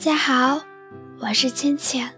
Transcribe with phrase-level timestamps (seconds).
[0.00, 0.62] 大家好，
[1.18, 2.10] 我是倩倩。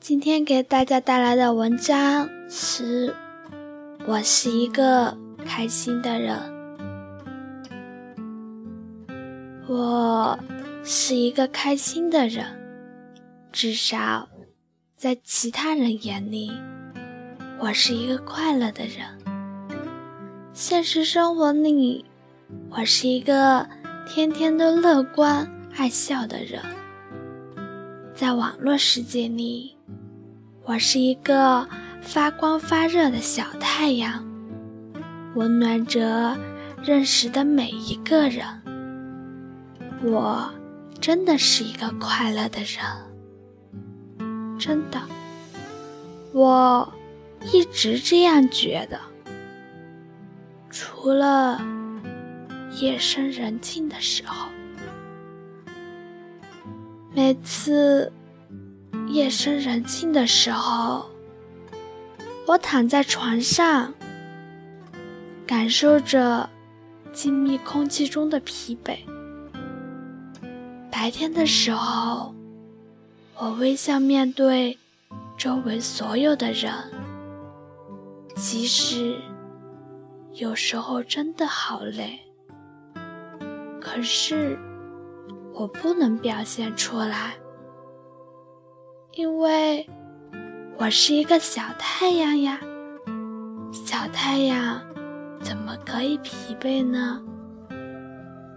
[0.00, 3.14] 今天给大家带来的文章是：
[4.04, 6.36] 我是一个开心的人。
[9.68, 10.36] 我
[10.82, 12.44] 是一个开心的人，
[13.52, 14.28] 至少
[14.96, 16.50] 在其他人眼里，
[17.60, 19.06] 我是一个快乐的人。
[20.52, 22.04] 现实生活里，
[22.70, 23.68] 我是一个
[24.08, 25.48] 天天都乐观。
[25.78, 26.62] 爱笑的人，
[28.14, 29.76] 在网络世界里，
[30.64, 31.68] 我是一个
[32.00, 34.26] 发光发热的小太阳，
[35.34, 36.34] 温暖着
[36.82, 38.46] 认识的每一个人。
[40.02, 40.50] 我
[40.98, 42.82] 真的是一个快乐的人，
[44.58, 44.98] 真的，
[46.32, 46.90] 我
[47.52, 48.98] 一直这样觉得。
[50.70, 51.60] 除了
[52.80, 54.48] 夜深人静的时候。
[57.16, 58.12] 每次
[59.08, 61.06] 夜深人静的时候，
[62.46, 63.94] 我躺在床上，
[65.46, 66.46] 感受着
[67.14, 68.98] 静谧空气中的疲惫。
[70.90, 72.34] 白天的时候，
[73.38, 74.78] 我微笑面对
[75.38, 76.70] 周围所有的人，
[78.34, 79.16] 即使
[80.34, 82.20] 有时候真的好累，
[83.80, 84.58] 可是。
[85.58, 87.32] 我不能表现出来，
[89.12, 89.88] 因为
[90.76, 92.60] 我是一个小太阳呀。
[93.72, 94.82] 小太阳
[95.40, 97.22] 怎么可以疲惫呢？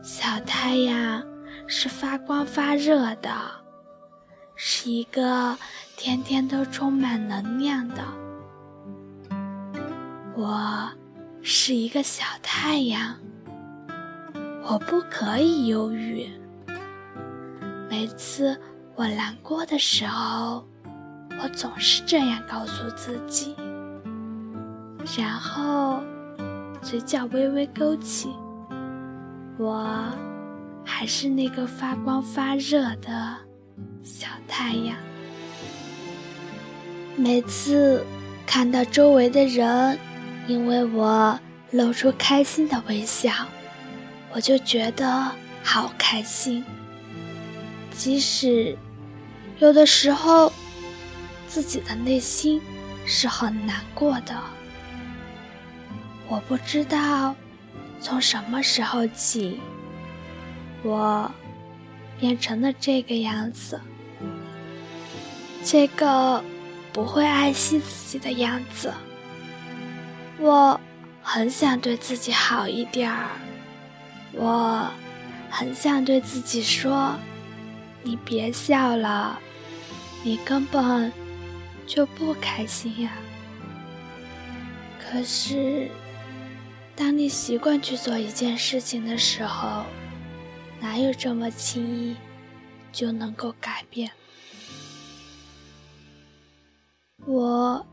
[0.03, 1.23] 小太阳
[1.67, 3.31] 是发光发热的，
[4.57, 5.57] 是一个
[5.95, 8.03] 天天都充满能量的。
[10.35, 10.91] 我
[11.41, 13.15] 是一个小太阳，
[14.63, 16.29] 我不可以忧郁。
[17.99, 18.57] 每次
[18.95, 20.65] 我难过的时候，
[21.43, 23.53] 我总是这样告诉自己，
[25.17, 26.01] 然后
[26.81, 28.29] 嘴角微微勾起。
[29.57, 30.01] 我
[30.85, 33.35] 还是那个发光发热的
[34.01, 34.95] 小太阳。
[37.17, 38.01] 每次
[38.45, 39.99] 看到周围的人
[40.47, 41.37] 因为我
[41.71, 43.29] 露出开心的微笑，
[44.31, 45.29] 我就觉得
[45.61, 46.63] 好开心。
[47.99, 48.77] 即使
[49.57, 50.53] 有的时候
[51.49, 52.61] 自己的内心
[53.05, 54.33] 是很难过的，
[56.29, 57.35] 我不知道
[57.99, 59.59] 从什么时候起，
[60.81, 61.29] 我
[62.17, 63.81] 变成了这个样子，
[65.65, 66.41] 这个
[66.93, 68.93] 不会爱惜自己的样子。
[70.39, 70.79] 我
[71.21, 73.27] 很想对自己好一点儿，
[74.31, 74.89] 我
[75.49, 77.13] 很想对自己说。
[78.01, 79.39] 你别笑了，
[80.23, 81.11] 你根本
[81.85, 83.11] 就不开心呀。
[84.99, 85.89] 可是，
[86.95, 89.85] 当你习惯去做一件事情的时候，
[90.79, 92.15] 哪有这么轻易
[92.91, 94.11] 就能够改变？
[97.25, 97.85] 我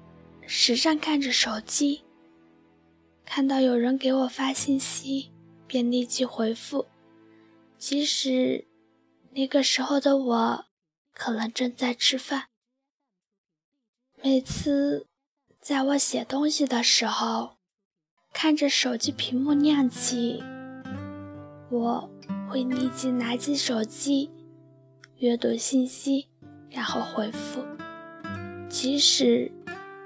[0.47, 2.03] 时常看着手机，
[3.25, 5.31] 看到有人给我发信息，
[5.67, 6.87] 便立即回复，
[7.77, 8.65] 即使。
[9.36, 10.64] 那个时候的我，
[11.12, 12.44] 可能正在吃饭。
[14.22, 15.06] 每次
[15.60, 17.58] 在我写东西的时候，
[18.32, 20.42] 看着手机屏幕亮起，
[21.69, 22.10] 我
[22.50, 24.30] 会立即拿起手机
[25.19, 26.28] 阅读信息，
[26.70, 27.62] 然后回复。
[28.70, 29.52] 即使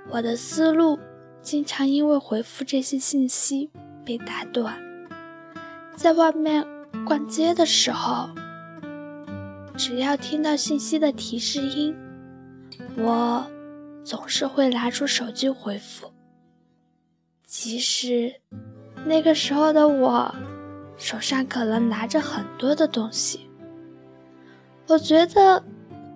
[0.09, 0.99] 我的思路
[1.41, 3.71] 经常因为回复这些信息
[4.05, 4.77] 被打断，
[5.95, 6.67] 在外面
[7.05, 8.29] 逛街的时候。
[9.81, 11.97] 只要听到信息的提示音，
[12.99, 13.43] 我
[14.05, 16.13] 总是会拿出手机回复。
[17.47, 18.31] 即使
[19.07, 20.35] 那个时候的我
[20.99, 23.49] 手上可能拿着很多的东西，
[24.87, 25.65] 我觉得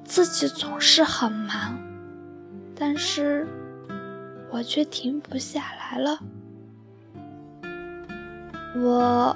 [0.05, 1.81] 自己总是很忙，
[2.77, 3.47] 但是
[4.51, 6.21] 我却停不下来了。
[8.77, 9.35] 我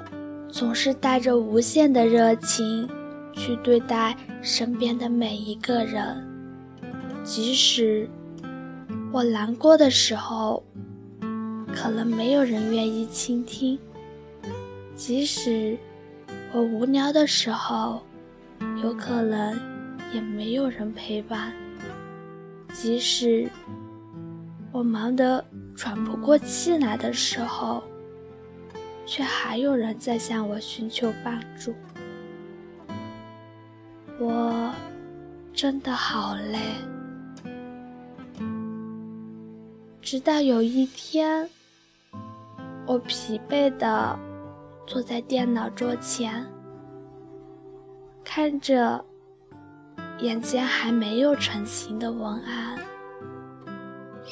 [0.49, 2.87] 总是带着无限的热情。
[3.39, 6.27] 去对待身边的每一个人，
[7.23, 8.05] 即使
[9.13, 10.61] 我难过的时候，
[11.73, 13.79] 可能没有人愿意倾听；
[14.93, 15.77] 即使
[16.51, 18.01] 我无聊的时候，
[18.83, 19.57] 有可能
[20.13, 21.53] 也没有人陪伴；
[22.73, 23.49] 即使
[24.73, 25.43] 我忙得
[25.77, 27.81] 喘不过气来的时候，
[29.05, 31.73] 却还有人在向我寻求帮助。
[34.19, 34.69] 我
[35.53, 36.59] 真的好累。
[40.01, 41.49] 直到有一天，
[42.85, 44.19] 我疲惫的
[44.85, 46.45] 坐在电脑桌前，
[48.23, 49.05] 看着
[50.17, 52.77] 眼前还没有成型的文案，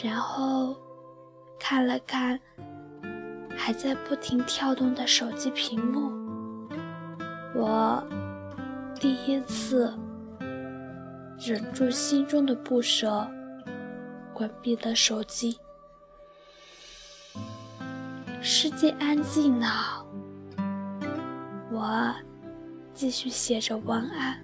[0.03, 0.75] 然后
[1.57, 2.37] 看了看
[3.55, 6.11] 还在不停跳动的手机屏幕，
[7.55, 8.03] 我。
[8.99, 9.93] 第一次
[11.39, 13.27] 忍住心中的不舍，
[14.33, 15.57] 关闭了手机。
[18.41, 20.03] 世界安静了，
[21.71, 22.11] 我
[22.95, 24.43] 继续写着文案。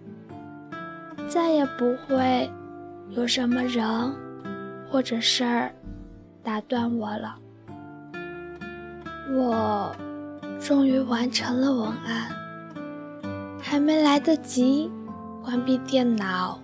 [1.28, 2.48] 再也不会
[3.10, 3.84] 有什么人
[4.88, 5.74] 或者事儿
[6.44, 7.36] 打断我了。
[9.32, 9.96] 我
[10.60, 12.43] 终于完成了文案。
[13.74, 14.88] 还没来得及
[15.44, 16.62] 关闭电脑，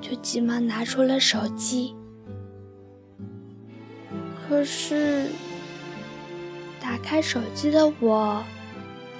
[0.00, 1.92] 就急忙拿出了手机。
[4.48, 5.28] 可是，
[6.80, 8.44] 打开手机的我，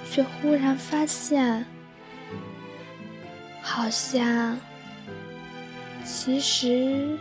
[0.09, 1.65] 却忽然发现，
[3.61, 4.57] 好像，
[6.05, 7.17] 其实，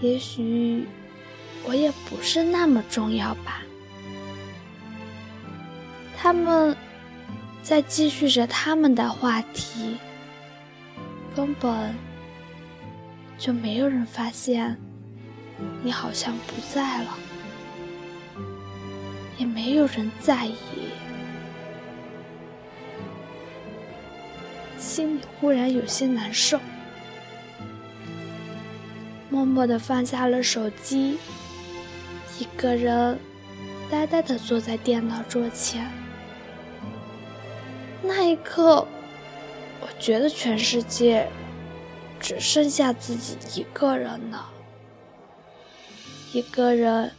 [0.00, 0.86] 也许，
[1.66, 3.60] 我也不是那么重要吧。
[6.16, 6.74] 他们。
[7.64, 9.96] 在继续着他们的话题，
[11.34, 11.94] 根本
[13.38, 14.78] 就没有人发现
[15.82, 17.16] 你好像不在了，
[19.38, 20.54] 也没有人在意，
[24.78, 26.60] 心里忽然有些难受，
[29.30, 31.16] 默默地放下了手机，
[32.38, 33.18] 一个人
[33.90, 36.03] 呆呆地坐在电脑桌前。
[38.06, 38.86] 那一刻，
[39.80, 41.26] 我觉得全世界
[42.20, 44.50] 只剩下自己一个人了。
[46.34, 47.12] 一个人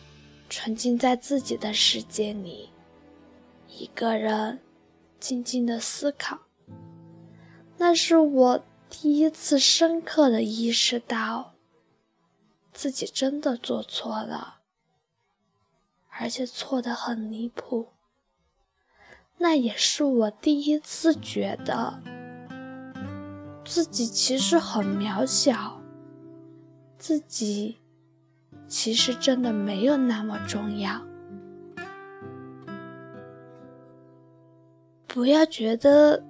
[0.47, 2.69] 沉浸在自己的世界里，
[3.67, 4.59] 一个人
[5.19, 6.39] 静静的思考。
[7.77, 11.55] 那是我第一次深刻的意识到，
[12.71, 14.59] 自己真的做错了，
[16.09, 17.87] 而且错的很离谱。
[19.37, 21.99] 那也是我第一次觉得
[23.63, 25.79] 自己其实很渺小，
[26.97, 27.77] 自己
[28.67, 30.99] 其实真的没有那么重要。
[35.05, 36.23] 不要觉得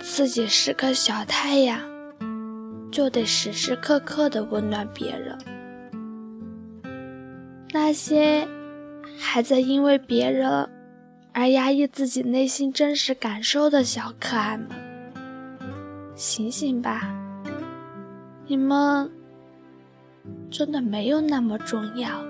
[0.00, 1.80] 自己是个小太阳，
[2.90, 5.36] 就得时时刻刻的温暖别人。
[7.72, 8.48] 那些
[9.18, 10.68] 还在因为别人。
[11.38, 14.68] 而压抑自己内心真实感受的小可爱们，
[16.14, 17.14] 醒醒吧！
[18.46, 19.10] 你们
[20.50, 22.24] 真的没有那么重要。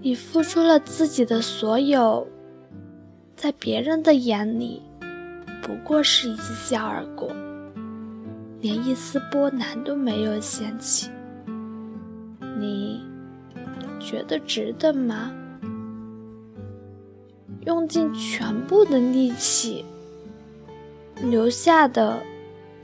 [0.00, 2.26] 你付出了自己的所有，
[3.36, 4.80] 在别人的眼里
[5.60, 7.28] 不过是一笑而过，
[8.62, 11.10] 连一丝波澜都没有掀起。
[12.58, 13.04] 你
[14.00, 15.30] 觉得值得吗？
[17.66, 19.84] 用尽全部的力气，
[21.20, 22.22] 留下的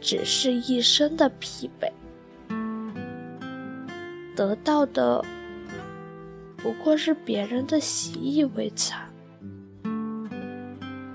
[0.00, 1.88] 只是一身的疲惫；
[4.34, 5.24] 得到的
[6.56, 9.00] 不过是别人的习以为常。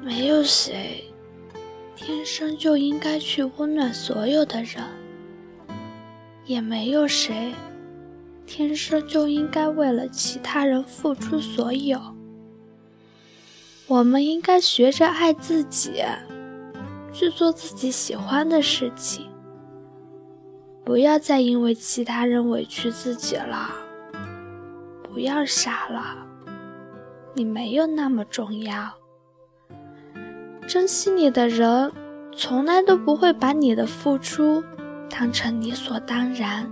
[0.02, 1.04] 没有谁
[1.94, 4.82] 天生就应该去温暖所有的人，
[6.46, 7.54] 也没有谁
[8.46, 12.00] 天生就应该为了其他人付出所有。
[13.90, 16.04] 我们应该学着爱自己，
[17.14, 19.30] 去做自己喜欢的事情，
[20.84, 23.70] 不要再因为其他人委屈自己了。
[25.04, 26.18] 不要傻了，
[27.34, 28.94] 你没有那么重要。
[30.68, 31.90] 珍惜你的人，
[32.36, 34.62] 从来都不会把你的付出
[35.10, 36.70] 当成理所当然。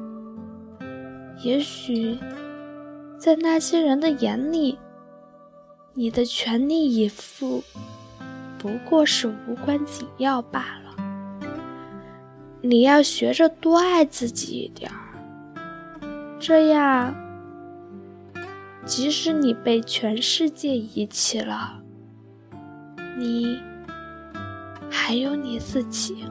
[1.42, 2.20] 也许，
[3.18, 4.78] 在那些人的眼里，
[5.98, 7.64] 你的全力以赴
[8.60, 10.94] 不过是无关紧要罢了。
[12.62, 14.98] 你要学着多爱自己一点儿，
[16.38, 17.16] 这样，
[18.86, 21.82] 即使你被全世界遗弃了，
[23.18, 23.58] 你
[24.90, 26.26] 还有你自己。